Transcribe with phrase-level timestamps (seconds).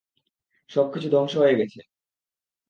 [0.69, 1.79] সবকিছু ধ্বংস হয়ে গেছে!